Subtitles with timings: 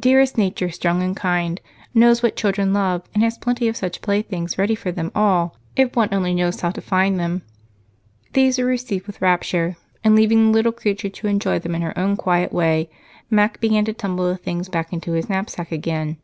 [0.00, 1.60] "Dearest Nature, strong and kind"
[1.94, 5.94] knows what children love, and has plenty of such playthings ready for them all, if
[5.94, 7.42] one only knows how to find them.
[8.32, 9.76] These were received with rapture.
[10.02, 12.90] And leaving the little creature to enjoy them in her own quiet way,
[13.30, 16.16] Mac began to tumble the things back into his knapsack again.